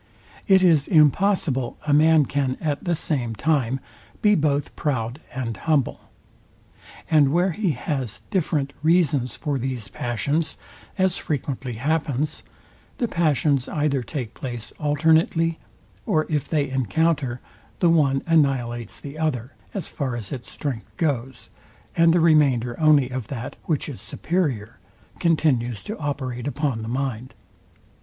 [0.47, 3.79] It is impossible a man can at the same time
[4.23, 5.99] be both proud and humble;
[7.11, 10.57] and where he has different reasons for these passions,
[10.97, 12.41] as frequently happens,
[12.97, 15.59] the passions either take place alternately;
[16.07, 17.39] or if they encounter,
[17.79, 21.49] the one annihilates the other, as far as its strength goes,
[21.95, 24.79] and the remainder only of that, which is superior,
[25.19, 27.35] continues to operate upon the mind.